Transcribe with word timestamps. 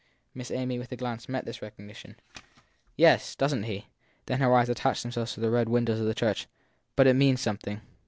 Miss 0.33 0.49
Amy, 0.49 0.79
with 0.79 0.91
a 0.91 0.95
glance, 0.95 1.29
met 1.29 1.45
this 1.45 1.61
recognition. 1.61 2.15
Yes 2.97 3.35
doesn 3.35 3.61
t 3.61 3.67
he?; 3.67 3.87
Then 4.25 4.39
her 4.39 4.51
eyes 4.51 4.67
attached 4.67 5.03
themselves 5.03 5.33
to 5.35 5.41
the 5.41 5.51
red 5.51 5.69
windows 5.69 5.99
of 5.99 6.07
the 6.07 6.15
church. 6.15 6.47
But 6.95 7.05
it 7.05 7.13
means 7.15 7.39
something. 7.39 7.81